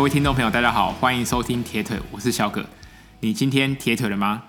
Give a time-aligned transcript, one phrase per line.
[0.00, 2.64] 各位听众朋友，大家好，欢迎收听铁腿，我是小葛。
[3.20, 4.44] 你今天铁腿了吗？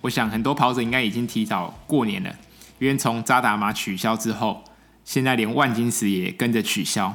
[0.00, 2.34] 我想很多跑者应该已经提早过年了，
[2.78, 4.64] 因为从扎打马取消之后，
[5.04, 7.14] 现在连万金石也跟着取消。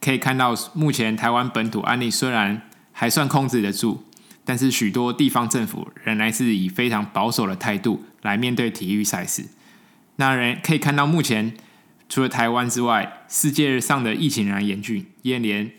[0.00, 2.62] 可以看到，目前台湾本土案例虽然
[2.92, 4.04] 还算控制得住，
[4.44, 9.48] 但是许多地方政府仍然是以非常保守的态度来面对体育赛事。
[10.14, 11.52] 那人可以看到，目前
[12.08, 15.72] 除了台湾之外，世界上的疫情仍然严峻，因为连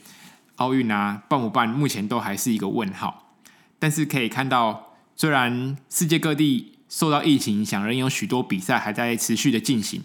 [0.61, 1.67] 奥运啊，办不办？
[1.67, 3.33] 目前都还是一个问号。
[3.79, 10.03] 但是可以看到，虽然世界各地受到疫情影响，仍有许多比赛还在持续的进行。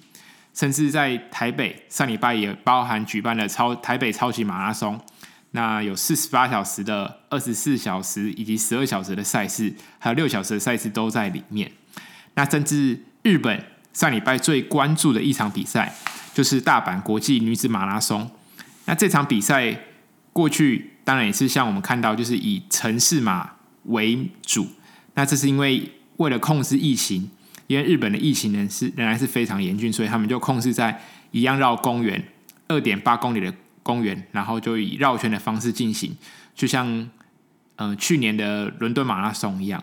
[0.55, 4.98] 甚至在台北上礼拜也包含举办了超台北超级马拉松。
[5.51, 11.71] 那有四十八小时的、二十四小时以及十二小时的赛事，还有六小时的赛事都在里面。
[12.32, 13.62] 那甚至日本
[13.93, 15.95] 上礼拜最关注的一场比赛，
[16.32, 18.30] 就是大阪国际女子马拉松。
[18.87, 19.79] 那这场比赛。
[20.37, 23.52] 过去当然也是像我们看到，就是以城市马
[23.84, 24.66] 为主。
[25.15, 27.30] 那这是因为为了控制疫情，
[27.68, 32.23] 因为日本的疫情呢是仍然是非常严峻，所以他们就控制在一样绕公园
[32.68, 33.51] 二点八公里的
[33.82, 36.15] 公园，然后就以绕圈的方式进行，
[36.54, 37.09] 就像、
[37.76, 39.82] 呃、去年的伦敦马拉松一样。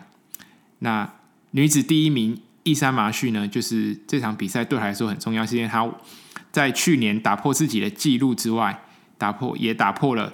[0.78, 1.10] 那
[1.50, 5.90] 女子第一名伊山麻绪呢，就是这场比赛对她来说很重要，是因为她
[6.52, 8.84] 在去年打破自己的纪录之外，
[9.18, 10.32] 打破也打破了。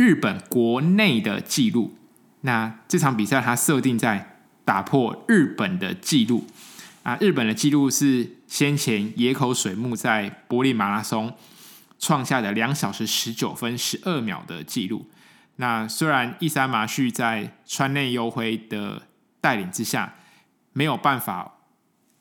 [0.00, 1.94] 日本国内的纪录，
[2.40, 6.46] 那这场比赛它设定在打破日本的记录
[7.02, 7.18] 啊！
[7.20, 11.36] 日本的记录是先前野口水木在柏林马拉松
[11.98, 15.04] 创下的两小时十九分十二秒的记录。
[15.56, 19.02] 那虽然伊山麻绪在川内优辉的
[19.42, 20.14] 带领之下
[20.72, 21.58] 没有办法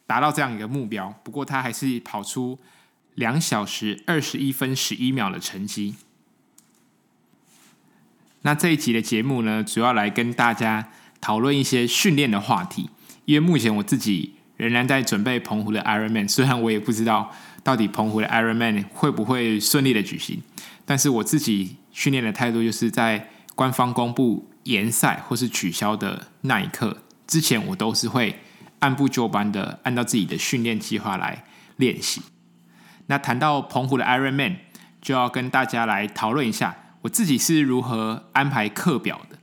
[0.05, 2.59] 达到这样一个目标，不过他还是跑出
[3.15, 5.95] 两小时二十一分十一秒的成绩。
[8.41, 10.89] 那这一集的节目呢，主要来跟大家
[11.19, 12.89] 讨论一些训练的话题。
[13.25, 17.31] 因为目前我自己仍然在准备澎湖的 Ironman，虽然我也不知道
[17.63, 20.41] 到底澎湖的 Ironman 会不会顺利的举行，
[20.85, 28.39] 但是我自己训练的态度就是在官方公布延赛或是取消的那一刻之前，我都是会
[28.79, 31.43] 按部就班的按照自己的训练计划来
[31.75, 32.21] 练习。
[33.07, 34.55] 那谈到澎湖的 Ironman，
[35.01, 36.75] 就要跟大家来讨论一下。
[37.01, 39.37] 我自己是如何安排课表的？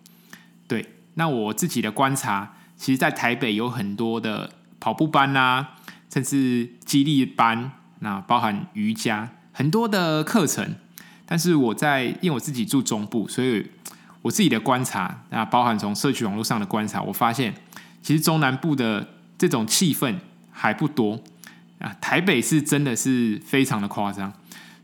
[0.68, 5.76] 对，那我自己的观察，其实，在台北有很多的跑步班啊，
[6.12, 10.74] 甚至激励班，那包含瑜伽，很多的课程。
[11.24, 13.70] 但是我在，因为我自己住中部，所以
[14.20, 17.54] 我自己的观察，那包含从社区网络上的观察，我发现，
[18.02, 20.16] 其实中南部的这种气氛
[20.50, 21.22] 还不多
[21.78, 21.96] 啊。
[22.02, 24.32] 台北是真的是非常的夸张，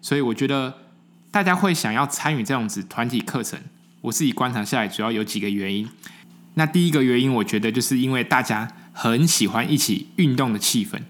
[0.01, 0.79] 所以我觉得。
[1.33, 3.59] 大家会想要参与这样子团体课程，
[4.03, 5.89] 我自己观察下来，主要有几个原因。
[6.55, 11.01] 那第一个原因，我觉得就是因为大家很喜欢一起运动的气氛。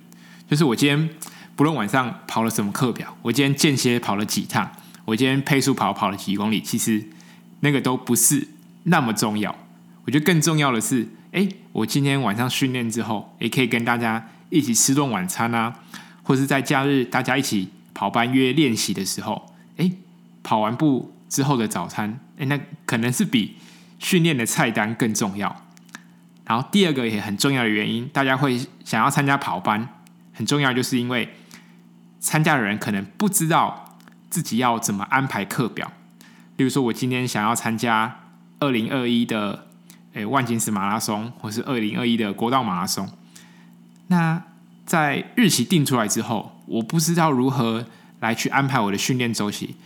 [0.49, 1.11] 就是我今天
[1.57, 4.71] 不论晚上跑了什么课表，我今天间歇跑了几趟，
[5.05, 7.05] 我今天配速跑跑了几公里，其实
[7.59, 8.47] 那个都不是
[8.85, 9.53] 那么重要。
[10.05, 15.81] 我觉得更重要的是，哎，我今天晚上训练之后，也可以跟大家一起吃顿晚餐啊，
[16.23, 19.91] 或是在假日大家一起跑班约练习的时候，哎。
[20.43, 23.57] 跑完步之后的早餐，诶，那可能是比
[23.99, 25.65] 训练的菜单更重要。
[26.45, 29.89] 然后第二个也很重要的原因，大家会想要参加跑班，
[30.35, 31.29] 很重要就是因为
[32.21, 33.97] 参加的人可能不知道
[34.29, 35.91] 自己要怎么安排课表。
[36.57, 38.21] 例如说，我今天想要参加
[38.59, 39.67] 二零二一的
[40.13, 43.09] 诶万金石马拉松，或是二零二一的国道马拉松，
[44.09, 44.43] 那
[44.85, 47.87] 在日期定出来之后，我不知道如何
[48.21, 49.77] 来去安排我的训练周期。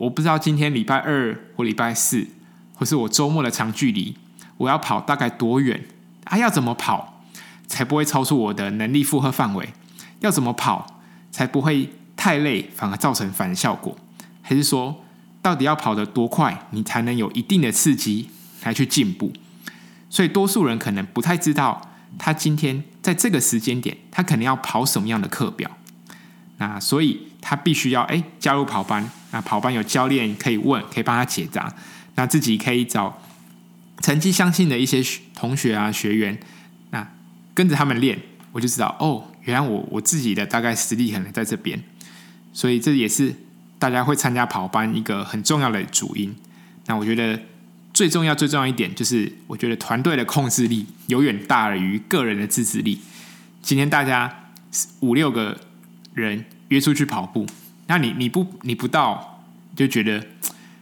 [0.00, 2.26] 我不知道今天礼拜二或礼拜四，
[2.74, 4.16] 或是我周末的长距离，
[4.56, 5.84] 我要跑大概多远？
[6.24, 7.22] 啊，要怎么跑
[7.66, 9.68] 才不会超出我的能力负荷范围？
[10.20, 13.94] 要怎么跑才不会太累，反而造成反效果？
[14.40, 15.04] 还是说，
[15.42, 18.30] 到底要跑得多快，你才能有一定的刺激
[18.62, 19.30] 来去进步？
[20.08, 25.70] 所以，多数人可能不太知道，他今天在这个时间点，他可能要跑什么样的课表。
[26.56, 31.72] 那所以他必须要诶加入跑班，那跑班有教练可以问，可以帮他解答。
[32.14, 33.22] 那自己可以找
[34.02, 35.02] 成绩相近的一些
[35.34, 36.38] 同学啊学员，
[36.90, 37.06] 那
[37.54, 38.18] 跟着他们练，
[38.52, 41.82] 我就知道哦，原来我我自己的大概实力可能在这边。
[42.52, 43.34] 所以这也是
[43.78, 46.34] 大家会参加跑班一个很重要的主因。
[46.86, 47.40] 那我觉得
[47.94, 53.00] 最重要最重要一点就是，我觉得团队的控制力永远大于个人的自制力。
[53.62, 54.50] 今天大家
[55.00, 55.58] 五六个。
[56.12, 57.46] 人约出去跑步，
[57.90, 59.42] 那你你不你不到
[59.74, 60.24] 就觉得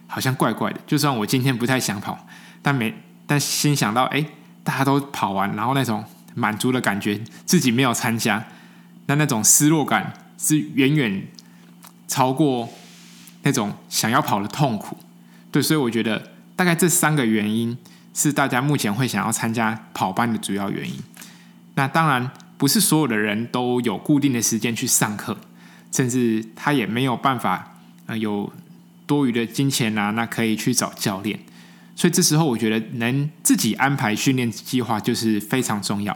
[0.05, 0.79] 好像怪怪的。
[0.85, 2.27] 就算我今天不太想跑，
[2.61, 2.93] 但没
[3.25, 4.23] 但心想到，哎，
[4.63, 8.45] 大家都跑完，然后那种满足的感觉，自己没有参加，
[9.07, 11.27] 那那种失落感是远远
[12.07, 12.69] 超过
[13.41, 14.95] 那种想要跑的痛苦。
[15.49, 17.75] 对，所以我觉得大概这三个原因
[18.13, 20.95] 是大家目前会想要参加跑班的主要原因。
[21.73, 25.35] 那当然不是所有的人都有固定的时间去上课，
[25.91, 28.51] 甚至他也没有办法呃有
[29.05, 31.39] 多余的金钱啊，那可以去找教练。
[31.95, 36.13] 所以这时候我觉得能自己安排训练计划就是非常重要，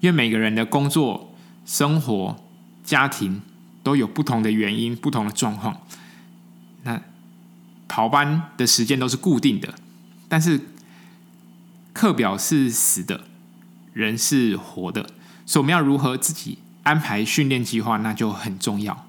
[0.00, 1.34] 因为每个人的工作、
[1.64, 2.36] 生活、
[2.84, 3.42] 家庭
[3.82, 5.80] 都有不同的原因、不同的状况。
[6.84, 7.00] 那
[7.86, 9.74] 跑班的时间都是固定的，
[10.28, 10.60] 但是
[11.92, 13.24] 课表是死的。
[13.92, 15.08] 人是活的，
[15.46, 19.05] 所以我们要如何自己安排训练计划，那就很重要。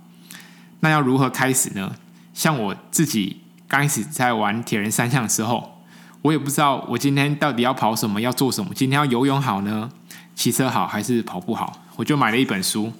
[0.79, 1.95] 那要如何开始呢？
[2.33, 5.83] 像我自己刚开始在玩铁人三项的时候，
[6.21, 8.71] 我也不知道我今天到底要跑什么，要做什么。
[8.73, 9.89] 今天要游泳好呢，
[10.35, 11.81] 骑车好，还是跑步好？
[11.95, 12.93] 我就买了一本书，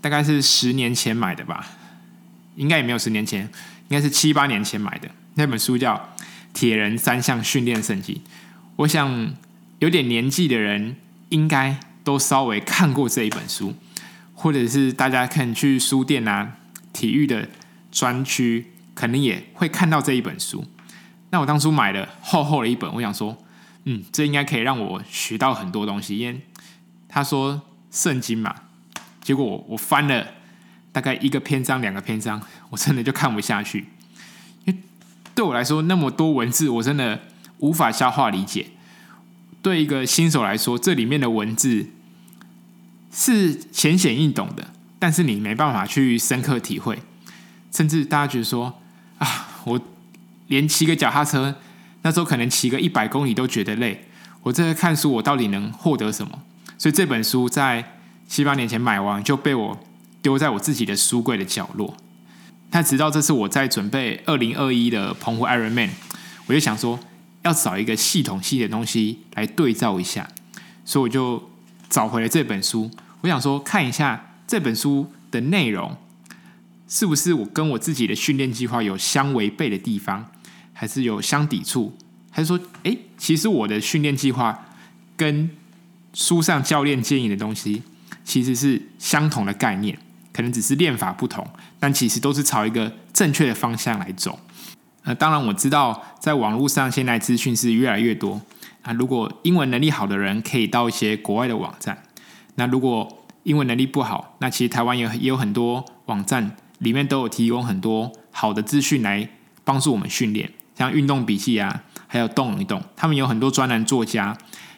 [0.00, 1.66] 大概是十年前买的吧，
[2.56, 3.42] 应该也没有十年前，
[3.88, 5.08] 应该是七八年前买的。
[5.34, 5.94] 那本书叫
[6.52, 8.14] 《铁人三项训练圣经》，
[8.76, 9.34] 我想。
[9.80, 10.94] 有点年纪的人
[11.30, 13.74] 应该都稍微看过这一本书，
[14.34, 16.52] 或者是大家可以去书店啊、
[17.00, 17.48] 体育的
[17.90, 20.62] 专区，可能也会看到这一本书。
[21.30, 23.34] 那我当初买了厚厚的一本，我想说，
[23.84, 26.18] 嗯，这应该可以让我学到很多东西。
[26.18, 26.38] 因为
[27.08, 28.54] 他说圣经嘛，
[29.22, 30.26] 结果我我翻了
[30.92, 32.38] 大概一个篇章、两个篇章，
[32.68, 33.86] 我真的就看不下去。
[34.66, 34.78] 因为
[35.34, 37.18] 对我来说，那么多文字，我真的
[37.60, 38.66] 无法消化理解。
[39.62, 41.86] 对一个新手来说，这里面的文字
[43.10, 44.68] 是浅显易懂的，
[45.00, 46.96] 但是你没办法去深刻体会，
[47.72, 48.80] 甚至大家觉得说
[49.18, 49.80] 啊，我
[50.46, 51.56] 连骑个脚踏车，
[52.02, 54.06] 那时候可能骑个一百公里都觉得累，
[54.44, 56.42] 我这个看书，我到底能获得什么？
[56.78, 57.96] 所以这本书在
[58.28, 59.76] 七八年前买完，就被我
[60.22, 61.96] 丢在我自己的书柜的角落。
[62.70, 65.90] 但直到这次我在准备二零二一的澎湖 Ironman，
[66.46, 67.00] 我就想说。
[67.42, 70.28] 要找一个系统系的东西来对照一下，
[70.84, 71.42] 所以我就
[71.88, 72.90] 找回了这本书。
[73.22, 75.96] 我想说，看一下这本书的内容
[76.88, 80.28] 是不是我跟我自己的训练计划有相违背的地方，
[80.72, 81.96] 还是有相抵触，
[82.32, 84.66] 还是说，哎，其实我的训练计划
[85.16, 85.48] 跟
[86.12, 87.80] 书上教练建议的东西
[88.24, 89.96] 其实是相同的概念，
[90.32, 91.46] 可能只是练法不同，
[91.78, 94.36] 但其实都是朝一个正确的方向来走。
[95.04, 98.40] 呃，当然我知道，在网络上现在资讯是越来越多
[98.82, 98.92] 啊。
[98.94, 101.94] 如果英文能力好的人，可以到一些国外的网站；
[102.56, 109.28] 那如果英文能力不好，那其实台湾也也有很多网站，里面都有提供很多好的资讯来
[109.64, 114.36] 帮助我们训练，像运动笔记啊，还有动一动，他们有很多专栏作家。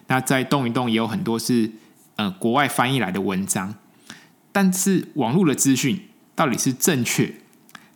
[0.09, 1.73] 那在动一动也有很多是
[2.17, 3.75] 呃国外翻译来的文章，
[4.51, 7.35] 但是网络的资讯到底是正确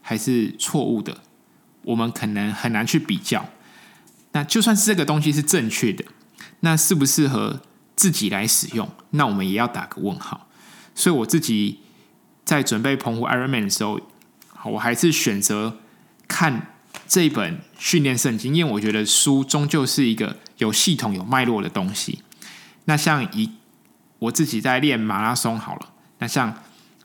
[0.00, 1.18] 还是错误的？
[1.82, 3.46] 我们可能很难去比较，
[4.32, 6.04] 那就算是这个东西是正确的，
[6.60, 7.60] 那适不适合
[7.94, 8.88] 自己来使用？
[9.10, 10.45] 那我们也要打个问号。
[10.96, 11.78] 所以我自己
[12.44, 14.00] 在准备澎湖 Ironman 的时候，
[14.64, 15.76] 我还是选择
[16.26, 16.74] 看
[17.06, 22.18] 这一本训练圣经，因为我觉得书终究是一个有系统、有脉络的东西。
[22.86, 23.52] 那像一
[24.18, 26.52] 我自己在练马拉松好了，那像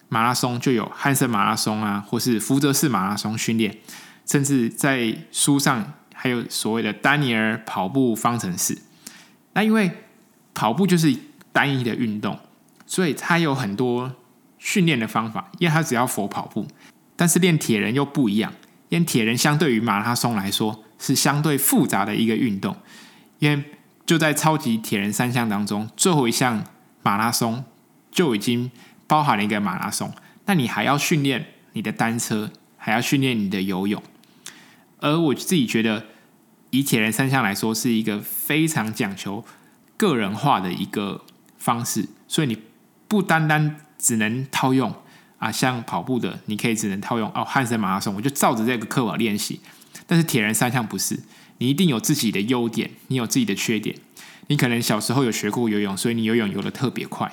[0.10, 3.78] 马拉松就有汉森马拉松啊，或是福泽式马拉松训练。
[4.24, 8.78] 甚至在书上还有所谓的丹尼尔跑步方程式。
[9.54, 9.92] 那因为
[10.54, 11.14] 跑步就是
[11.52, 12.40] 单一的运动，
[12.92, 14.14] 所以它有很多
[14.60, 15.50] 训练的方法。
[15.60, 16.68] 因为它只要佛跑步，
[17.16, 18.52] 但是练铁人又不一样。
[18.90, 22.76] 因为铁人相对于马拉松来说是相对复杂的一个运动。
[23.40, 23.64] 因为
[24.06, 26.66] 就在超级铁人三项当中，最后一项
[27.02, 27.64] 马拉松
[28.12, 28.70] 就已经
[29.08, 30.12] 包含了一个马拉松。
[30.48, 34.04] 那你还要训练你的单车，还要训练你的游泳。
[35.00, 36.08] 而我自己觉得，
[36.72, 39.46] 以铁人三项来说，是一个非常讲求
[39.96, 41.24] 个人化的一个
[41.58, 42.10] 方式。
[42.28, 42.58] 所以你
[43.12, 44.96] 不单单只能套用
[45.38, 49.60] 啊，像跑步的，你可以只能套用哦，汉森马拉松，我就照着这个课表练习。
[50.08, 51.20] 但是铁人三项不是，
[51.58, 53.94] 你一定有自己的优点，你有自己的缺点。
[54.48, 57.30] 你可能小时候有学过游泳，所以你游泳游得特别快。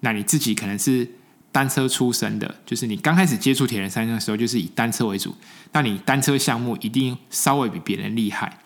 [0.00, 1.10] 那你自己可能是。
[1.52, 5.36] 单车出身的，就是你刚开始接触铁人三项的时候，就是以单车为主。
[5.70, 8.58] 那你单车项目一定稍微比别人厉害。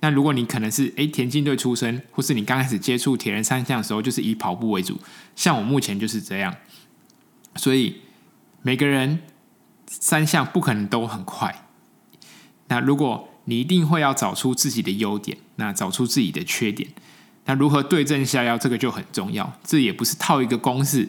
[0.00, 4.98] 那如果你可能是诶田径队出身，或是你刚开始接触铁人三项的时候，就是以跑步为主。
[5.36, 6.54] 像我目前就是这样。
[7.56, 8.00] 所以
[8.62, 9.20] 每个人
[9.86, 11.66] 三项不可能都很快，
[12.68, 16.88] 那如果你一定会要找出自己的优点，那找出自己的缺点，
[17.46, 19.58] 那如何对症下药，这个就很重要。
[19.64, 21.08] 这也不是套一个公式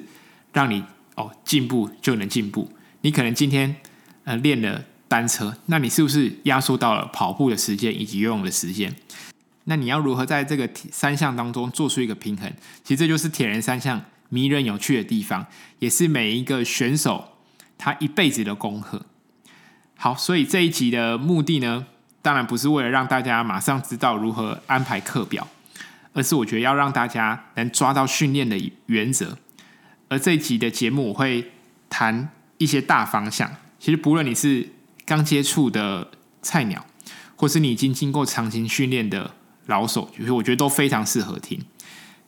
[0.52, 0.84] 让你
[1.16, 2.72] 哦进步就能进步。
[3.02, 3.76] 你可能今天
[4.24, 8.96] 呃练了单车，那你是不是压缩到了跑步的时间以及游泳的时间？
[9.66, 12.50] 那你要如何在这个三项当中做出一个平衡？
[12.82, 15.46] 其实这就是铁人三项迷人有趣的地方，
[15.80, 17.34] 也是每一个选手
[17.78, 19.06] 他一辈子的功课。
[19.98, 21.86] 好，所以这一集的目的呢，
[22.22, 25.46] 当然不是为了让大家马上知道如何安排课表，
[26.14, 29.38] 而是我觉得要让大家能抓到训练的原则。
[30.08, 31.52] 而这一集的节目我会
[31.90, 33.52] 谈一些大方向。
[33.78, 34.68] 其实不论你是
[35.06, 36.86] 刚接触的菜鸟，
[37.36, 41.60] 或是你已经经过长期训练的老手，就是我觉得都非常适合听。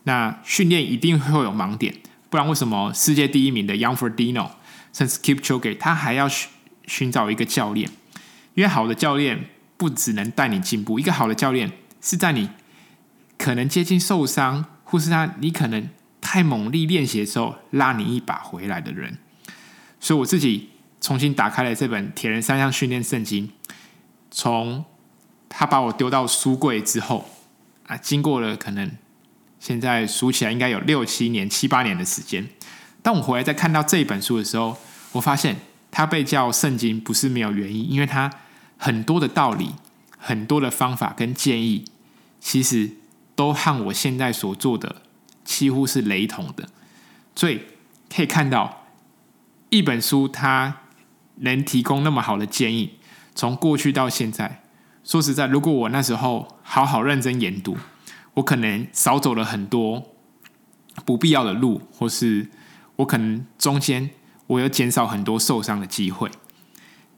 [0.04, 1.96] 那训练一定会有盲点，
[2.30, 4.52] 不然为什么世界第一名的 Youngfordino，
[4.92, 6.50] 甚至 Kipchoge 他还要寻
[6.86, 7.90] 寻找一个教练？
[8.56, 12.50] 因为好的教练不只能带你进步，一个好的教练是在你
[13.38, 15.90] 可能接近受伤，或是他你可能
[16.20, 19.18] 太猛力练习的时候拉你一把回来的人。
[20.00, 20.70] 所以我自己
[21.04, 23.46] 重新打开了这本《铁人三项训练圣经》，
[24.32, 24.86] 从
[25.50, 27.30] 他把我丢到书柜之后
[27.86, 28.90] 啊，经过了可能。
[29.60, 32.48] 现在数起来应该有六七年、七八年的时间。
[33.02, 34.78] 当我回来再看到这一本书的时候，
[35.14, 35.58] 我发现
[35.92, 38.30] 它被叫圣经不是没有原因，因为它
[38.78, 39.72] 很多的道理、
[40.18, 41.86] 很多的方法跟建议，
[42.40, 42.92] 其实
[43.36, 45.02] 都和我现在所做的
[45.44, 46.68] 几乎是雷同的。
[47.36, 47.62] 所以
[48.14, 48.86] 可以看到，
[49.70, 50.82] 一本书它
[51.38, 53.00] 能提供那么好的建议，
[53.34, 54.64] 从过去到现在，
[55.04, 57.78] 说实在，如果我那时候好好认真研读。
[58.36, 60.16] 我可能少走了很多
[61.06, 62.50] 不必要的路，或是
[62.96, 64.10] 我可能中间
[64.48, 66.32] 我有减少很多受伤的机会。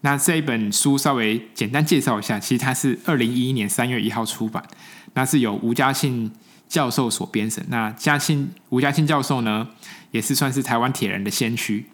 [0.02, 4.62] 那这一本书稍微简单介绍一下，其实它是二零一一年三月一号出版，
[5.14, 6.30] 那是由吴嘉庆
[6.68, 7.66] 教授所编审。
[7.70, 9.70] 那嘉庆吴嘉庆教授呢，
[10.12, 11.86] 也是算是台湾铁人的先驱，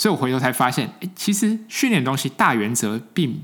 [0.00, 3.38] 所以我回头才发现，诶，其实训练东西大原则并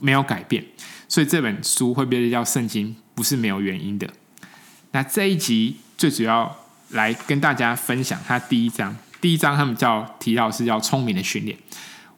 [0.00, 0.64] 没有改变，
[1.06, 4.10] 所以这本书会被叫圣经，不是没有原因的。
[4.90, 6.56] 那这一集最主要
[6.88, 11.56] 来跟大家分享，它第一章，第一章他们叫提到是叫聪明的训练。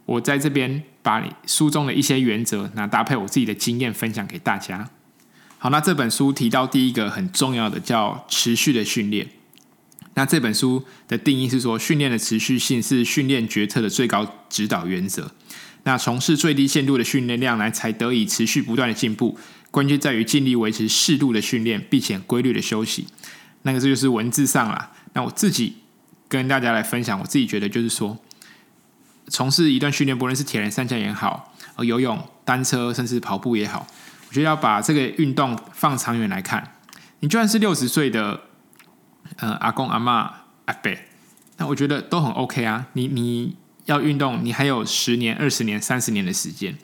[0.06, 4.88] 我在这边把你书中的一些原则，那搭配我自己的经验分享给大家。
[5.58, 9.28] 好，那这本书提到第一个很重要的叫持续的训练。
[10.14, 15.30] 那这本书的定义是说，训练的持续性是训练决策的最高指导原则。
[15.82, 19.38] 那从事最低限度的训练量来，才得以持续不断的进步。
[19.70, 23.06] 关键在于尽力维持适度的训练，并且规律的休息。
[23.62, 24.92] 那个这就是文字上啦。
[25.14, 25.76] 那我自己
[26.28, 28.16] 跟大家来分享，我自己觉得就是说，
[29.28, 33.86] 从事一段训练，不论是铁人三项也好，游泳、单车，甚至跑步也好，
[34.28, 36.76] 我觉得要把这个运动放长远来看。
[37.20, 38.40] 你就算是六十岁的
[39.36, 40.30] 呃阿公阿嬷
[40.66, 40.92] 阿伯，
[41.56, 42.86] 那我觉得都很 OK 啊。
[42.94, 46.76] 你你要运动，你还有十年、二十年、三十年的时间。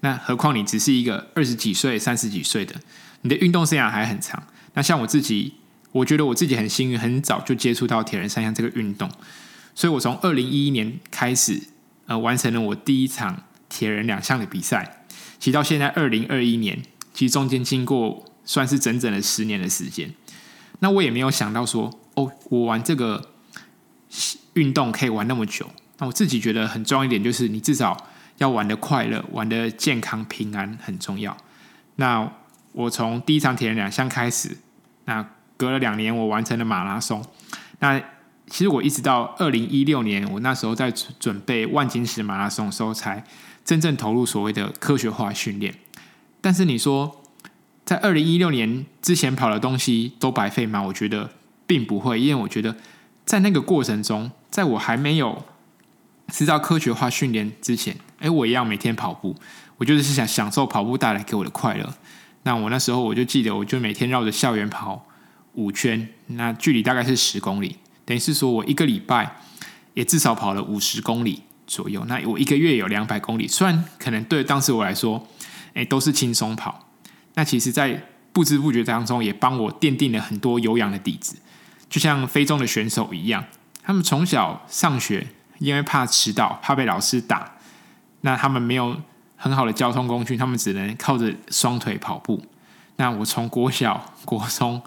[0.00, 2.74] 那何况你只是一个二十几岁、三十几岁的，
[3.20, 4.42] 你的运动生涯还很长。
[4.74, 5.54] 那像我自己，
[5.92, 9.08] 我觉得我自己很幸运，很早就接触到铁人三项这个运动，
[9.74, 11.62] 所以我从二零一一年开始，
[12.06, 15.04] 呃，完成了我第一场铁人两项的比赛。
[15.38, 16.82] 其实到现在二零二一年，
[17.14, 20.12] 其实中间经过算是整整的十年的时间。
[20.82, 23.30] 那我也没有想到说，哦，我玩这个
[24.52, 25.66] 运动可以玩那么久。
[25.96, 27.96] 那我自己觉得很重要一点就是，你至少。
[28.38, 31.36] 要玩的快乐，玩的健康平安很重要。
[31.96, 32.28] 那
[32.72, 34.56] 我从第一场铁人两项开始，
[35.04, 35.24] 那
[35.56, 37.24] 隔了两年，我完成了马拉松。
[37.78, 38.00] 那
[38.48, 43.22] 其实我一直到二零一六年，我那时候在准备万金石马拉松的时候，才
[43.64, 45.72] 真正投入所谓的科学化训练。
[46.40, 47.21] 但是你说，
[47.84, 50.82] 在二零一六年之前跑的东西都白费吗？
[50.82, 51.30] 我觉得
[51.66, 52.76] 并不会，因为我觉得
[53.24, 55.44] 在那个过程中，在我还没有
[56.28, 57.96] 知道科学化训练之前。
[58.20, 59.34] 哎，我一样每天跑步，
[59.78, 61.92] 我就是想享受跑步带来给我的快乐。
[62.44, 65.04] 那我那时候我就记得，我就每天绕着校园跑
[65.54, 69.38] 五圈，那距离大概是十公里，等于是说我一个礼拜
[69.94, 72.04] 也至少跑了五十公里左右。
[72.06, 75.26] 那我一个月有两百公里，虽然可能对当时我来说，
[75.74, 76.88] 哎，都是轻松跑。
[77.34, 81.36] 那其实，在不知不觉当中，也帮我奠定了很多有氧的底子。
[81.88, 83.44] 就像非洲的选手一样，
[83.82, 85.26] 他们从小上学，
[85.58, 87.52] 因为怕迟到，怕被老师打。
[88.22, 88.96] 那他们没有
[89.36, 92.42] 很好的交通工具，他们只能靠着双腿跑步。
[92.96, 94.80] 那我从国小、国中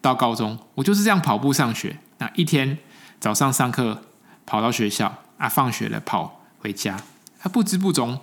[0.00, 1.96] 到高中，我就是这样跑步上学。
[2.18, 2.78] 那一天
[3.18, 4.02] 早上上课
[4.44, 6.96] 跑到学校啊，放学了跑回家。
[7.40, 8.20] 他不知不中，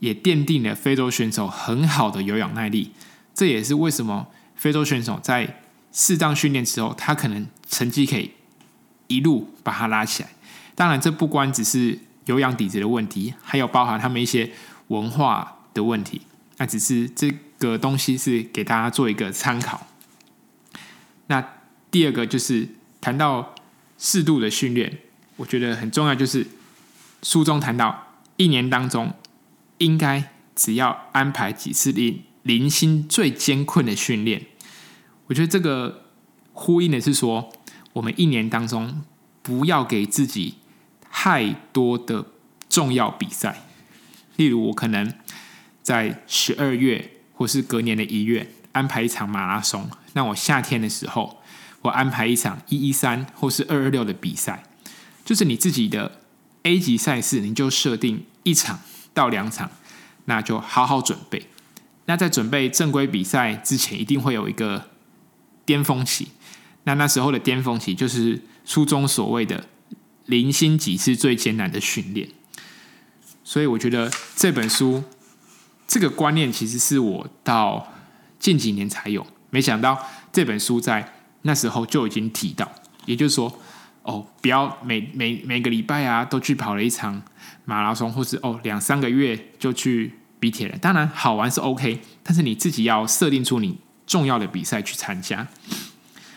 [0.00, 2.92] 也奠定了非洲选手很好的有氧耐力。
[3.36, 5.60] 这也是为什么非洲选手在
[5.92, 8.32] 适当训练之后，他可能成绩可以
[9.08, 10.30] 一路把它拉起来。
[10.74, 14.50] 当然，这不光只是有氧底子的问题，还有包含他们一些
[14.88, 16.22] 文化的问题。
[16.56, 19.86] 那只是这个东西是给大家做一个参考。
[21.26, 21.46] 那
[21.90, 22.66] 第二个就是
[23.02, 23.54] 谈到
[23.98, 24.98] 适度的训练，
[25.36, 26.46] 我觉得很重要，就是
[27.22, 29.12] 书中谈到一年当中
[29.76, 34.46] 应该只要安排几次练零星最艰困的训练。
[35.26, 36.04] 我觉得这个
[36.52, 37.52] 呼应的是说，
[37.94, 39.02] 我们一年当中
[39.42, 40.54] 不要给自己
[41.10, 42.26] 太多的
[42.68, 43.64] 重要比赛，
[44.36, 45.12] 例如我可能。
[45.86, 51.40] 在十二月或是隔年的一月安排一场马拉松，那我夏天的时候
[51.82, 54.64] 我安排一场一一三或是二二六的比赛，
[55.24, 56.22] 就是你自己的
[56.64, 58.80] A 级赛事，你就设定一场
[59.14, 59.70] 到两场，
[60.24, 61.46] 那就好好准备。
[62.06, 64.88] 那在准备正规比赛之前，一定会有一个
[65.64, 66.28] 巅峰期，
[66.84, 69.66] 那那时候的巅峰期就是书中所谓的
[70.24, 72.28] 零星几次最艰难的训练。
[73.44, 75.04] 所以我觉得这本书。
[75.88, 77.92] 这个观念其实是我到
[78.40, 79.96] 近几年才有，没想到
[80.32, 82.68] 这本书在那时候就已经提到。
[83.04, 83.60] 也就是说，
[84.02, 87.22] 哦，不要每每每个礼拜啊都去跑了一场
[87.64, 90.78] 马拉松，或是哦两三个月就去比铁人。
[90.78, 95.46] 当然好玩是 OK，但是你自己要设定出你重要的比赛去参加。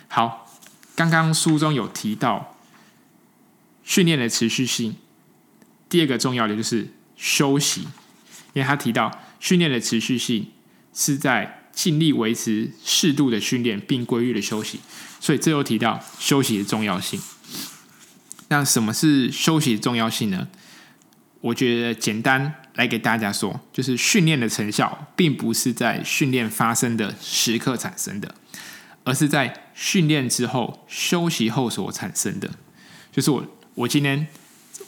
[0.08, 0.50] 好，
[0.96, 2.56] 刚刚书中有提到
[3.84, 4.96] 训练的持续性，
[5.88, 7.82] 第二个重要的就是休息，
[8.54, 9.12] 因为他提到。
[9.42, 10.52] 训练的持续性
[10.94, 14.82] 是在尽力维持适度的训练并规律的休息，
[15.22, 17.18] 所以这又提到休息的重要性。
[18.50, 20.50] 那什么是休息的重要性呢？
[21.40, 28.34] 我觉得简单来给大家说，就是训练的成效并不是在训练发生的时刻产生的，
[29.04, 32.50] 而是在训练之后休息后所产生的。
[33.12, 34.28] 就是我我今天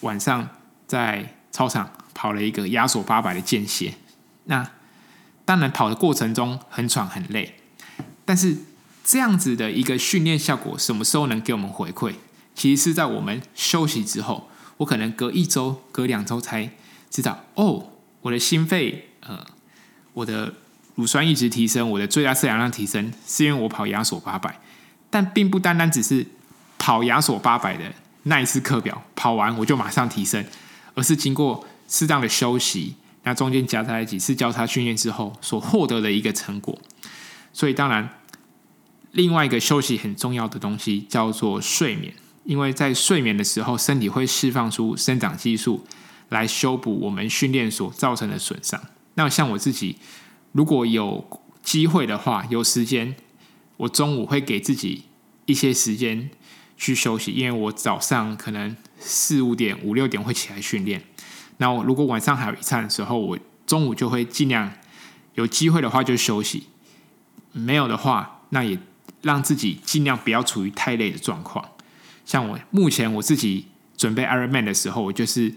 [0.01, 0.47] 晚上
[0.87, 3.95] 在操场跑了一个亚索八百的间歇。
[4.45, 4.71] 那
[5.43, 7.55] 当然，跑的过程中很喘很累，
[8.23, 8.55] 但是
[9.03, 12.13] 这样子的一个训练效果，什么时候能给我们回馈？
[12.55, 16.71] 其实是在我们休息之后，我可能隔一周、隔两周才
[17.11, 19.45] 知道，哦，我的心肺，呃，
[20.13, 20.53] 我的
[20.95, 24.59] 乳酸一直提升，我的最大摄氧量提升，是因为我跑亚索八百，
[25.09, 26.25] 但并不单单只是
[26.79, 27.83] 跑亚索八百的
[28.23, 30.43] 那一次课表跑完我就马上提升，
[30.95, 32.95] 而是经过适当的休息。
[33.23, 36.81] 那中间夹杂几次交叉训练之后所获得的一个成果，
[37.53, 38.17] 所以当然，
[39.11, 42.11] 另外一个休息很重要的东西叫做睡眠，
[42.45, 45.85] 因为在睡眠的时候，身体会释放出生长激素
[46.31, 48.81] 来修补我们训练所造成的损伤。
[49.15, 49.97] 那像我自己，
[50.53, 51.25] 如果有
[51.61, 53.13] 机会的话，有时间，
[53.77, 55.03] 我中午会给自己
[55.45, 56.29] 一些时间
[56.77, 61.03] 去休息，因为我早上可能四五点、五六点会起来训练。
[61.57, 64.71] 那我如果晚上还有一餐的时候，我中午就会尽量
[65.35, 66.63] 有机会的话就休息，
[67.51, 68.79] 没有的话，那也
[69.21, 71.63] 让自己尽量不要处于太累的状况。
[72.25, 73.67] 像我目前我自己
[73.97, 75.53] 准备 Ironman 的时候，我就是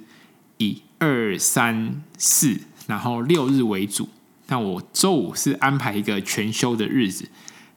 [0.59, 4.09] 以二三四然后六日为主。
[4.49, 7.29] 那我周五是安排一个全休的日子，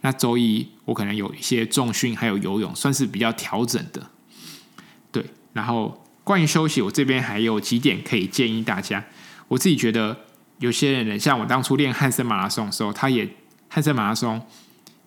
[0.01, 4.09] 那周一我可能有一些重训还有游泳，算是比较调整的。
[5.11, 6.03] 对，然后。
[6.27, 9.01] 关于休息，我这边还有几点可以建议大家。
[9.47, 10.25] 我自己觉得，
[10.59, 13.25] 有些人呢，像我当初练汉森马拉松的时候，他也
[13.69, 14.45] 汉森马拉松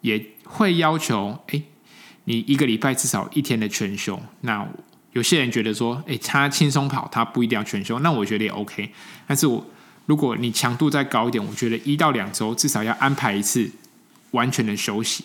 [0.00, 1.62] 也会要求，哎，
[2.24, 4.18] 你一个礼拜至少一天的全休。
[4.40, 4.66] 那
[5.12, 7.98] 有些人觉得说，哎，他轻松跑，他不一定要全休。
[7.98, 8.92] 那我觉得也 OK。
[9.26, 9.66] 但是我
[10.06, 13.70] 如果你强度再高一点，我觉得一到两周至少要安排一次
[14.30, 15.24] 完全的休息。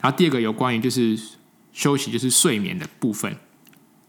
[0.00, 1.18] 然后第二个有关于就是
[1.72, 3.36] 休息，就是睡眠的部分。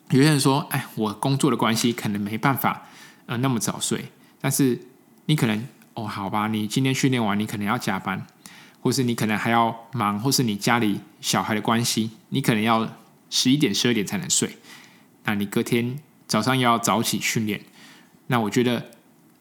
[0.09, 2.87] 有些人说：“哎，我工作的关系可能没办法，
[3.25, 4.05] 呃，那么早睡。
[4.39, 4.79] 但是
[5.25, 8.25] 你可能，哦，好吧，你今天训练完，你可能要加班，
[8.81, 12.87] 或是你可能还要忙，或是你家里小孩的关系，你可能要
[13.31, 14.57] 十一点、十二点才能睡。
[15.25, 17.61] 那你隔天早上要早起训练，
[18.27, 18.91] 那我觉得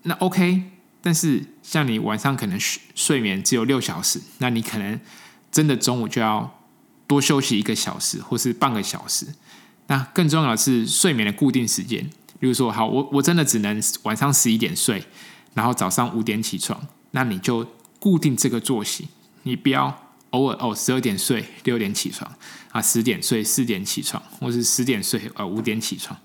[0.02, 0.64] 那 OK。
[1.00, 4.98] 但是像你晚上可能睡睡眠只有六小时，那你可能
[5.52, 6.58] 真的中午就要
[7.06, 9.26] 多休息一个小时，或是半个小时。”
[9.86, 12.08] 那更重要的是睡眠的固定时间，
[12.40, 15.04] 比如说，好，我我真的只能晚上十一点睡，
[15.52, 17.66] 然后早上五点起床，那你就
[17.98, 19.08] 固定这个作息，
[19.42, 22.34] 你不要偶尔哦十二点睡六点起床
[22.74, 26.18] 啊，十点睡四点起床，或是十点睡呃五点起床，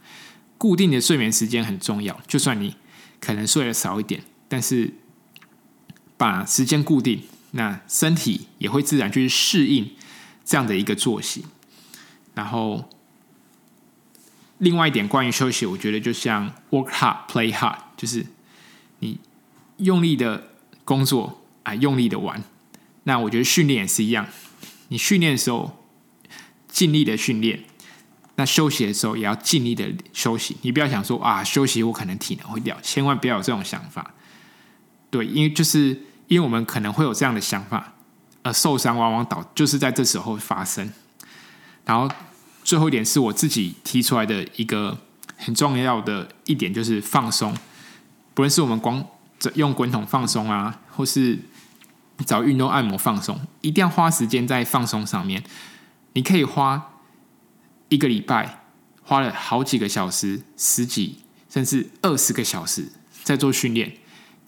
[0.58, 2.20] 固定的睡眠时间很重要。
[2.26, 2.76] 就算你
[3.20, 4.96] 可能睡得少一点，但是
[6.18, 9.92] 把时间固定，那身体也会自然去适应
[10.44, 11.46] 这样的一个作息。
[12.34, 12.90] 然后，
[14.58, 18.26] 另外一点关于休息，我觉得就像 work hard, play hard，就是
[19.02, 19.20] 你
[19.78, 20.50] 用力的
[20.84, 22.44] 工作啊，用力的玩。
[23.04, 24.26] 那我觉得训练也是一样，
[24.88, 25.79] 你训练的时候
[26.70, 27.60] 尽力的训练。
[28.36, 34.14] 那休息的时候也要尽力的休息，你不要想说啊，休息我可能体能会掉，千万不要有这种想法。
[35.10, 35.90] 对，因为就是
[36.28, 37.96] 因为我们可能会有这样的想法，
[38.44, 40.90] 而受伤往往导就是在这时候发生。
[41.84, 42.10] 然后
[42.64, 44.98] 最后一点是我自己提出来的一个
[45.36, 47.54] 很重要的一点，就是放松。
[48.34, 49.06] 不论是我们光
[49.56, 51.38] 用滚筒放松啊，或是
[52.26, 55.44] 找运动按摩放松，一定要花时间在放松上面。
[56.13, 56.93] 你可以花。
[57.91, 58.65] 一个礼拜
[59.02, 61.17] 花了好几个小时、十几
[61.50, 62.89] 甚至二十个小时
[63.24, 63.93] 在做训练，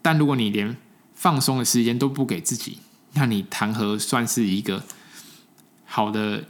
[0.00, 0.76] 但如果你连
[1.12, 2.78] 放松的时间都不给自己，
[3.14, 4.84] 那你谈何算是一个
[5.84, 6.44] 好的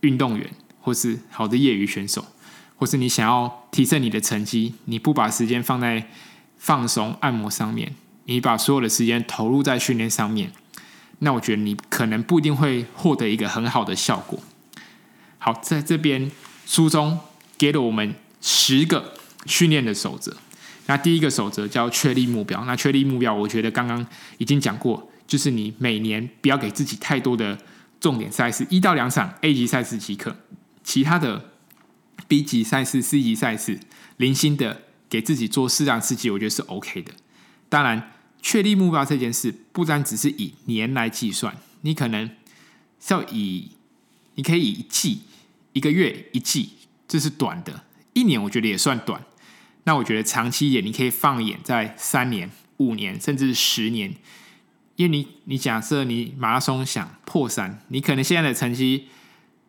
[0.00, 2.24] 运动员，或是好的业余选手，
[2.76, 6.08] 或是你想要提升你的成绩，你不把时间放在
[6.56, 10.52] 放松按摩上面，你把所有的时间投入在训练上面，
[11.20, 14.38] 那我觉得你可能不一定会获得一个很好的效果。
[15.38, 16.30] 好，在这边
[16.66, 17.18] 书中
[17.56, 19.14] 给了我们十个
[19.46, 20.36] 训练的守则。
[20.86, 22.64] 那第一个守则叫确立目标。
[22.64, 24.06] 那确立目标，我觉得刚刚
[24.38, 27.58] 已经讲过，就是你每年不要给自己太多的
[28.00, 30.36] 重点赛事，一到两场 A 级赛事即可，
[30.82, 31.50] 其他的
[32.26, 33.78] B 级赛事、C 级赛事，
[34.16, 37.12] 零星的给自己做适当刺激，我觉得是 OK 的。
[37.68, 42.28] 当然，确立目标这件事不单只是以年来计算，你可能
[43.00, 43.72] 是要以，
[44.34, 45.22] 你可以以季。
[45.74, 46.70] 一个月一季，
[47.06, 47.72] 这是短的；
[48.12, 49.22] 一年我觉得也算短。
[49.84, 54.16] 那我觉得长期一点，你可以放眼在三年、五年，甚至十年。
[54.96, 59.06] 因为你，你假设你马拉松想破三，你可能现在的成绩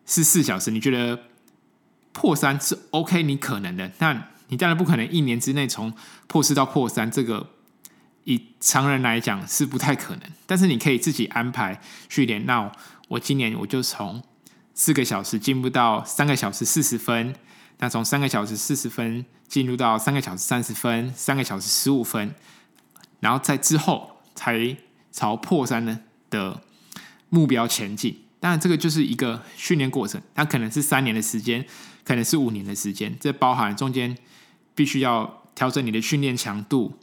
[0.04, 1.26] 是四小时，你觉得
[2.12, 3.92] 破三是 OK，你可能的。
[3.96, 5.94] 但你当然不可能一年之内从
[6.26, 7.50] 破四到破三，这个
[8.24, 10.22] 以常人来讲是不太可能。
[10.46, 12.44] 但是你可以自己安排训练。
[12.46, 12.70] 那
[13.08, 14.22] 我今年我就从。
[14.72, 17.34] 四个小时进步到三个小时四十分，
[17.80, 22.34] 那从三个小时四十分进入到三个小时三十分，三个小时十五分，
[23.18, 24.74] 然后在之后才
[25.12, 26.62] 朝破三呢的
[27.28, 28.22] 目标前进。
[28.38, 31.66] 当然，这个就是一个训练过程，它可能是三年的时间，
[32.02, 34.16] 可能是五年的时间，这包含中间
[34.74, 36.98] 必须要调整你的训练强度。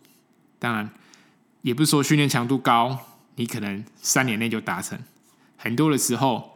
[0.57, 0.89] 当然，
[1.61, 2.99] 也不是说训练强度高，
[3.35, 4.99] 你可能三年内就达成。
[5.57, 6.55] 很多的时候。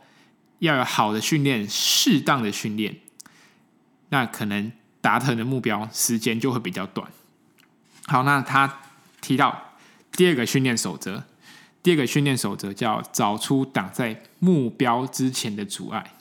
[0.61, 2.97] 要有好的训练，适当的训练，
[4.09, 7.11] 那可能达成的目标时间就会比较短。
[8.05, 8.81] 好，那他
[9.21, 9.73] 提到
[10.11, 11.23] 第二个训练守则，
[11.81, 16.13] 第二个训练守则叫找出挡在目标之前的阻碍。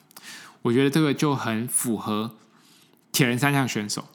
[0.63, 2.39] 我觉得这个就很符合
[3.13, 4.09] 铁人三项选手，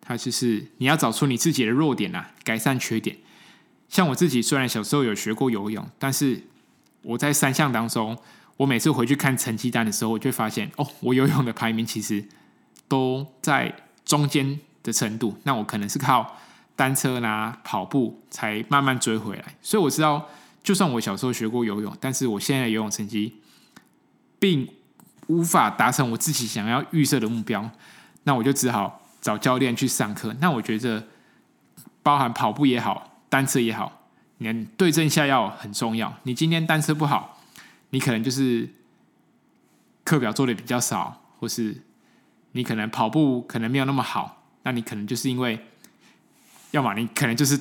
[0.00, 3.18] 他就是你要找出你自己的弱点啊，改善缺点。
[3.88, 6.42] 像我自己虽然小时候有学过游泳，但是
[7.02, 8.16] 我在三项当中。
[8.58, 12.26] 我每次回去看成绩单的时候，我就发现，哦，我游泳的排名其实
[12.88, 13.72] 都在
[14.04, 15.36] 中间的程度。
[15.44, 16.36] 那我可能是靠
[16.74, 19.44] 单车啦、跑步才慢慢追回来。
[19.62, 20.28] 所以我知道，
[20.60, 23.36] 就算我小时候学过游泳，但是我现在游泳成绩
[24.40, 24.68] 并
[25.28, 27.70] 无法达成我自己想要预设的目标。
[28.24, 30.34] 那我就只好找教练去上课。
[30.40, 31.06] 那我觉得，
[32.02, 36.16] 包含跑步也好，单车也好，你对症下药很重要。
[36.22, 37.34] 你今天单车不好。
[37.90, 38.68] 你可能就是
[40.04, 41.74] 课表做的比较少，或是
[42.52, 45.58] 你可能跑步可能没有那么好，那你可能就是因为，
[46.72, 47.58] 要么你可能就是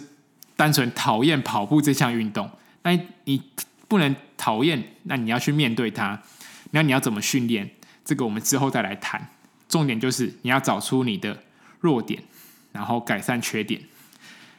[0.57, 2.51] 单纯讨厌跑步这项运动，
[2.83, 3.41] 那你
[3.87, 6.21] 不能讨厌，那你要去面对它，
[6.71, 7.69] 那你要怎么训练？
[8.03, 9.29] 这个我们之后再来谈。
[9.69, 11.41] 重点就是你要找出你的
[11.79, 12.21] 弱点，
[12.73, 13.81] 然后改善缺点。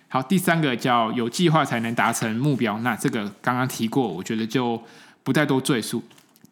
[0.09, 4.83] 好，第三个叫有计划才能达成目标，那这个刚刚提过，我觉得就。
[5.25, 6.03] 不太多赘述。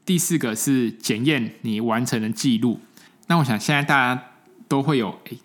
[0.05, 2.79] 第四个是检验你完成的记录。
[3.27, 4.23] 那我想现在大家
[4.69, 5.39] 都会有诶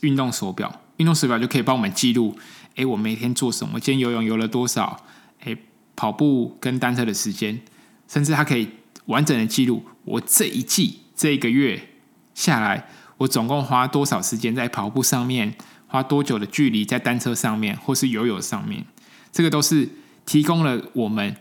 [0.00, 2.34] 运动手表，运动手表就可以帮我们记录，
[2.76, 5.04] 诶我每天做什么，今天游泳游了多少，
[5.44, 5.54] 诶
[5.94, 7.60] 跑步跟单车的时间，
[8.08, 8.66] 甚至它可以
[9.04, 11.90] 完整的记录我这一季这一个月
[12.34, 15.54] 下来，我总共花多少时间在跑步上面，
[15.88, 18.84] 花多久的距离在单车上面，或是游泳上面，
[19.32, 19.88] 这个都是
[20.24, 21.34] 提供了我们。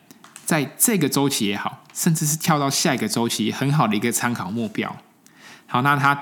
[0.45, 4.95] 在这个周期也好，甚至是跳到下一个周期，很好的一个参考目标。
[5.65, 6.17] 好，那他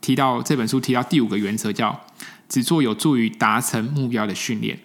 [0.00, 2.04] 提到这本书提到第五个原则叫
[2.48, 4.76] 只做有助于达成目标的训练。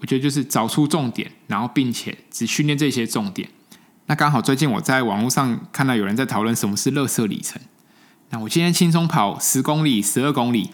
[0.00, 3.48] 我觉得就是找出重点，然后并且只训练这些重点。
[4.06, 7.62] 那刚好最近我在网络上看到有人在讨论什么是垃圾里程。
[8.30, 10.70] 那我今天轻松跑十公里、十二公里，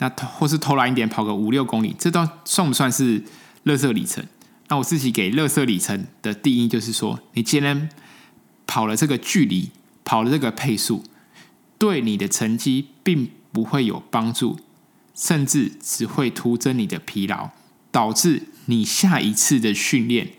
[0.00, 3.22] 那或是偷懒一点跑个五六公里，这都算不算是
[3.62, 4.26] 乐色里程？
[4.66, 7.88] 那我自己给乐色里程的定义就是说，你今天
[8.66, 9.70] 跑了这个距离，
[10.04, 11.04] 跑了这个配速，
[11.78, 14.58] 对你的成绩并不会有帮助，
[15.14, 17.50] 甚至只会徒增你的疲劳。
[17.92, 20.34] 导致你下一次的训练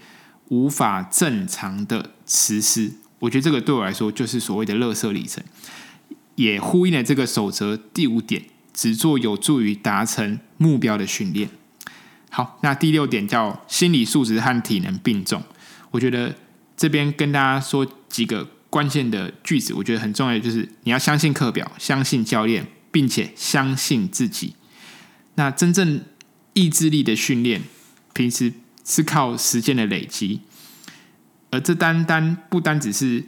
[0.47, 5.43] 无法正常的实施，我觉得这个对我来说就是所谓的乐色里程，
[6.35, 8.45] 也呼应了这个守则第五点，
[8.81, 11.47] 只做有助于达成目标的训练。
[12.31, 15.43] 好，那第六点叫心理素质和体能并重，
[15.91, 16.35] 我觉得
[16.75, 24.55] 这边跟大家说几个关键的句子，我觉得很重要的就是你要相信课表，相信教练，并且相信自己。
[25.35, 26.01] 那真正。
[26.53, 27.61] 意志力的训练，
[28.11, 28.51] 平时
[28.83, 30.41] 是靠时间的累积，
[31.49, 33.23] 而这单单不单只是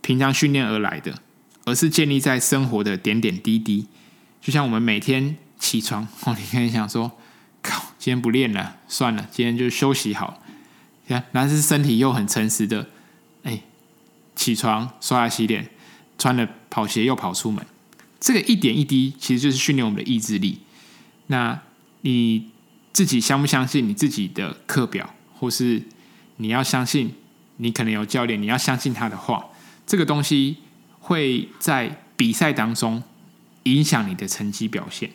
[0.00, 1.20] 平常训练而来的，
[1.66, 3.86] 而是建立在生活的点点滴滴。
[4.40, 7.18] 就像我们每天起床， 哦，你可以想说，
[7.62, 10.42] 靠，今天不练了，算了，今天就休息好。
[11.06, 12.88] 看，但是身体又很诚实的，
[13.42, 13.62] 哎，
[14.34, 15.68] 起床刷牙洗脸，
[16.18, 17.64] 穿了跑鞋又跑出门，
[18.18, 20.60] 这个一点一滴，其实就是训练我们的意志力。
[21.26, 21.60] 那。
[22.02, 22.48] 你
[22.94, 25.82] 自己相不相信你自己的课表，或是
[26.38, 27.14] 你要相信
[27.58, 29.44] 你可能有教练，你要相信他的话，
[29.86, 30.56] 这个东西
[30.98, 33.02] 会在比赛当中
[33.64, 35.10] 影响你的成绩表现。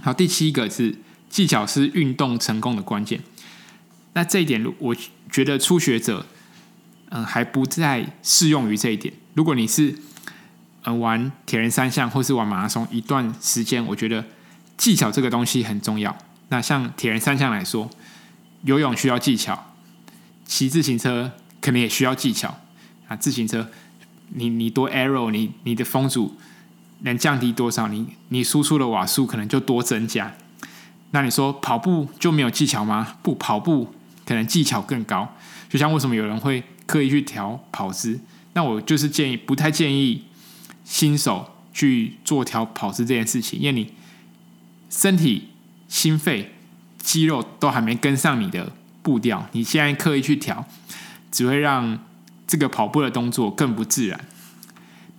[0.00, 0.96] 好，第七个是
[1.28, 3.20] 技巧是运动成功的关键。
[4.14, 4.96] 那这一点，我
[5.30, 6.26] 觉得初学者
[7.10, 9.14] 嗯还不再适用于这一点。
[9.34, 9.98] 如果你是
[10.82, 14.24] 嗯玩铁人三项或是玩马拉松一段时间，我觉得。
[14.78, 16.16] 技巧这个东西很重要。
[16.48, 17.88] 那像铁人三项来说，
[18.64, 19.74] 游泳需要技巧，
[20.44, 22.58] 骑自行车可能也需要技巧
[23.06, 23.14] 啊。
[23.14, 23.70] 自行车，
[24.30, 26.36] 你你多 arrow，你你的风阻
[27.02, 27.88] 能降低多少？
[27.88, 30.34] 你你输出的瓦数可能就多增加。
[31.10, 33.16] 那你说跑步就没有技巧吗？
[33.22, 35.34] 不，跑步可能技巧更高。
[35.68, 38.18] 就像为什么有人会刻意去调跑姿？
[38.54, 40.24] 那我就是建议，不太建议
[40.84, 43.92] 新手去做调跑姿这件事情，因为你。
[44.94, 45.48] 身体、
[45.88, 46.52] 心肺、
[46.98, 48.70] 肌肉都还没跟上你的
[49.02, 50.66] 步调，你现在刻意去调，
[51.30, 51.98] 只会让
[52.46, 54.20] 这个跑步的动作更不自然。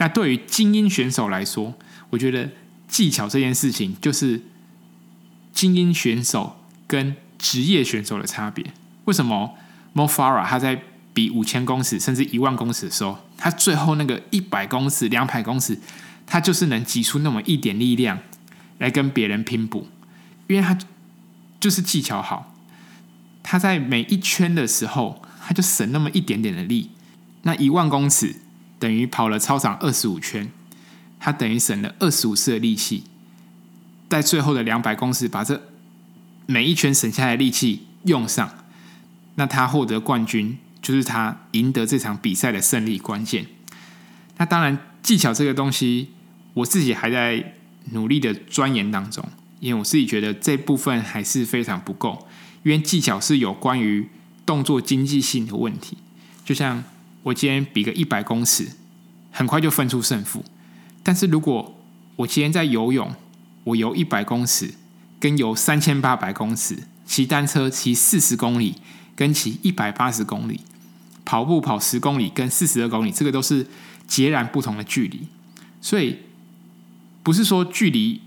[0.03, 1.73] 那对于精英选手来说，
[2.09, 2.49] 我觉得
[2.89, 4.41] 技巧这件事情就是
[5.53, 8.73] 精英选手跟职业选手的差别。
[9.05, 9.55] 为什么
[9.95, 15.79] Mo Farah 他在比五千公尺甚至一万公尺的时候，他最后那个一百公尺、两百公尺，
[16.27, 18.19] 他就是能挤出那么一点力量？
[18.79, 19.87] 来跟别人拼补，
[20.47, 20.77] 因为他
[21.61, 22.53] 就是技巧好，
[23.41, 26.89] 他在每一圈的时候，他就省那么一点点的力。
[27.43, 28.35] 那一万公尺
[28.83, 30.51] 等于跑了操场二十五圈，
[31.17, 33.05] 他等于省了二十五次的力气。
[34.09, 35.69] 在最后的两百公尺，把这
[36.47, 38.53] 每一圈省下来的力气用上，
[39.35, 43.45] 那他获得冠军，就是他赢得这场比赛的胜利关键。
[44.35, 46.09] 那当然，技巧这个东西，
[46.55, 47.53] 我自己还在。
[47.91, 49.21] 努力的钻研当中，
[49.59, 52.25] 因为我自己觉得这部分还是非常不够，
[52.63, 54.07] 因为技巧是有关于
[54.45, 55.97] 动作经济性的问题。
[56.45, 56.81] 就像
[57.23, 58.67] 我今天比个一百公尺，
[59.31, 60.45] 很快就分出胜负。
[61.01, 61.75] 但是如果
[62.17, 63.13] 我今天在游泳，
[63.63, 64.75] 我游一百公尺，
[65.19, 68.75] 跟游三千八百公尺，骑单车骑四十公里，
[69.15, 70.61] 跟骑一百八十公里，
[71.25, 73.67] 跑步跑十公里跟四十二公里，这个都是
[74.07, 75.27] 截然不同的距离，
[75.81, 76.17] 所以。
[77.25, 78.19] 不是说距离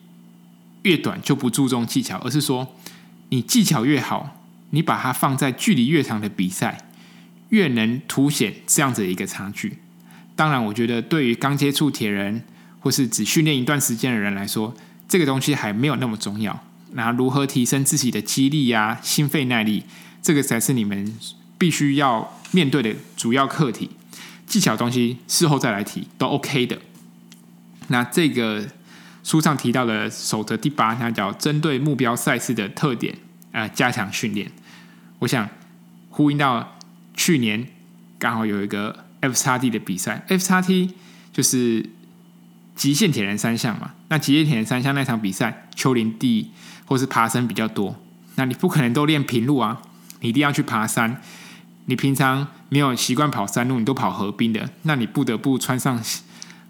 [0.85, 2.75] 越短就不注重技巧，而是说
[3.29, 6.86] 你技巧越好，你把它放在距离越长的比赛，
[7.49, 9.79] 越能凸显这样子的一个差距。
[10.35, 12.43] 当然，我觉得对于刚接触铁人
[12.81, 14.75] 或是只训练一段时间的人来说，
[15.09, 16.65] 这个东西还没有那么重要。
[16.93, 19.85] 那如何提升自己的肌力呀、心肺耐力，
[20.23, 21.15] 这个才是你们
[21.57, 23.91] 必须要面对的主要课题。
[24.47, 26.79] 技巧东西事后再来提都 OK 的。
[27.89, 28.67] 那这个。
[29.25, 33.13] 书上提到的守则第八，它叫针对目标赛事的特点
[33.51, 34.49] 啊、加强训练。
[35.19, 35.49] 我想
[36.11, 36.76] 呼应到
[37.17, 37.67] 去年
[38.19, 40.91] 刚好有一个 FXT 的比赛，FXT
[41.33, 41.89] 就是
[42.77, 43.93] 极限铁人三项嘛。
[44.09, 46.51] 那极限铁人三项那场比赛，丘陵地
[46.85, 47.97] 或是爬升比较多，
[48.37, 49.83] 那你不可能都练平路啊，
[50.21, 51.21] 你一定要去爬山。
[51.87, 56.01] 你平常没有习惯跑山路，你都跑河滨的，那你不得不穿上。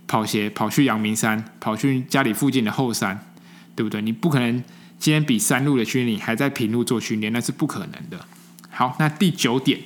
[0.09, 3.27] 跑鞋跑去阳明山，跑去家里附近的后山，
[3.75, 4.01] 对不对？
[4.01, 4.63] 你不可能
[5.01, 8.25] 今天比山路的训练还在平路做训练，那是不可能的。
[8.71, 9.81] 好，那第九点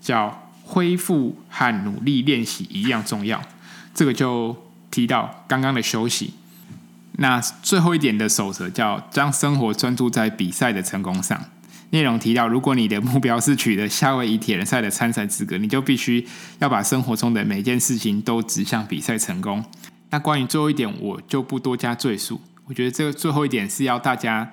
[0.00, 3.42] 叫恢复和努力练习一样重要，
[3.94, 4.56] 这个就
[4.90, 6.34] 提到刚刚的休息。
[7.18, 11.38] 那最后一点的守则叫将生活专注在比赛的成功上。
[11.90, 16.24] 内容提到，如果你的目标是取得夏威夷铁人赛的参赛资格，你就必须
[16.60, 19.64] 要把生活中的每件事情都指向比赛成功。
[20.10, 22.40] 那关于最后一点，我就不多加赘述。
[22.66, 24.52] 我觉得这个最后一点是要大家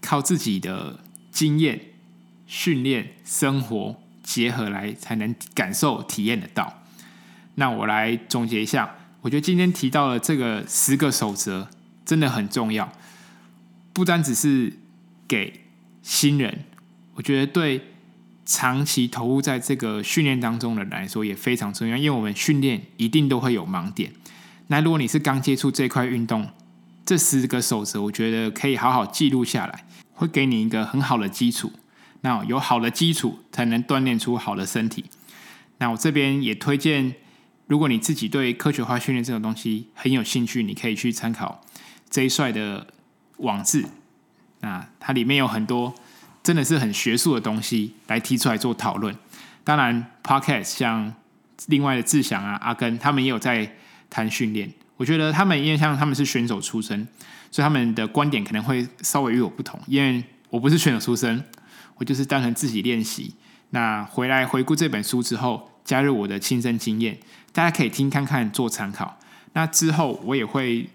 [0.00, 1.00] 靠自己的
[1.32, 1.80] 经验、
[2.46, 6.82] 训练、生活结合来才能感受、体验得到。
[7.56, 11.68] 那我来总结一下，我觉得今天提到的这个十个守则
[12.04, 12.92] 真的很重要，
[13.92, 14.72] 不单只是
[15.26, 15.60] 给。
[16.04, 16.64] 新人，
[17.14, 17.80] 我觉得对
[18.44, 24.12] 长期投入在这个训练当中的人来说也非常重要，因为我们训练一定都会有盲点。
[24.66, 26.50] 那如果你是刚接触这块运动，
[27.06, 31.70] 这十个守则，我觉得可以好好记录下来，会给你一个很好的基础。
[32.22, 35.04] 那有好的基础，才能锻炼出好的身体。
[35.78, 37.14] 那我这边也推荐，
[37.66, 41.60] 如果你自己对科学化训练这种东西很有兴趣，你可以去参考
[42.10, 42.86] J 帅的
[43.38, 43.84] 网志。
[44.60, 45.92] 那它里面有很多
[46.42, 49.16] 真的是很学术的东西来提出来做讨论。
[49.64, 51.14] 当然，Podcast 像
[51.66, 53.76] 另外的志祥啊、阿根，他们也有在
[54.08, 54.72] 谈训练。
[54.96, 57.08] 我觉得他们因为像他们是选手出身，
[57.50, 59.80] 所以他们的观点可能会稍微与我不同。
[59.88, 61.44] 因为我不是选手出身，
[62.02, 63.32] 我就是单纯自己练习。
[63.70, 67.16] 那回来回顾这本书之后，加入我的亲身经验，
[67.52, 69.18] 大家可以听看看做参考。
[69.52, 70.88] 那之后我也会。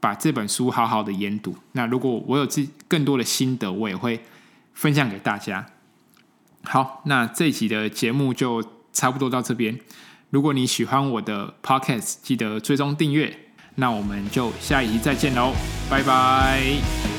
[0.00, 1.56] 把这本书好好的研读。
[1.72, 4.20] 那如果我有自更多的心得，我也会
[4.72, 5.66] 分享给大家。
[6.62, 9.76] 好，那这一集的节目就差不多到这边。
[10.30, 13.36] 如果你喜欢我的 Podcast，记得追踪订阅。
[13.74, 15.52] 那我们就下一集再见喽，
[15.90, 17.17] 拜拜。